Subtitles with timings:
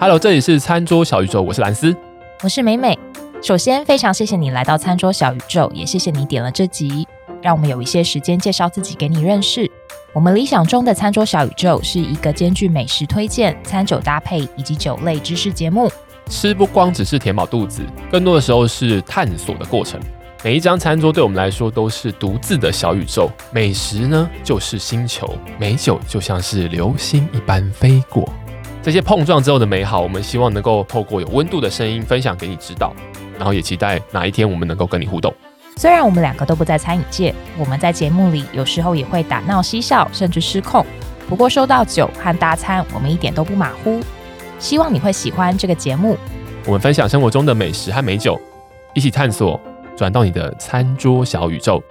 [0.00, 1.92] Hello，这里是餐桌小宇宙，我是蓝斯，
[2.44, 2.96] 我是美美。
[3.42, 7.04] 首先，非常谢谢你来到餐桌小宇宙，也谢谢你点了这集，
[7.42, 9.68] 让我们有一些时间介绍自己给你认识。
[10.12, 15.90] 我们理想中的餐桌小宇宙是一个兼具美食推荐、餐酒搭配以及酒类知识节目。
[16.30, 20.00] 吃不光只是填饱肚子，更多的时候是探索的过程。
[20.44, 25.28] 每一张餐桌对我们来说都是独自的小宇宙，美食呢就是星球，
[25.58, 28.32] 美酒就像是流星一般飞过。
[28.88, 32.94] 这些碰撞之后的美好，我们希望能够透过有温度的声音分享给你知道，
[33.36, 35.30] 然后也期待哪一天我们能够跟你互动。
[35.76, 40.86] 虽然我们两个都不在餐饮界，我们在节目里有时候也会打闹嬉笑，甚至失控。
[41.28, 44.00] 不过说到酒和大餐，我们一点都不马虎。
[44.58, 46.16] 希望你会喜欢这个节目。
[46.64, 48.40] 我们分享生活中的美食和美酒，
[48.94, 49.60] 一起探索。
[49.98, 51.82] 转到你的餐桌小宇宙。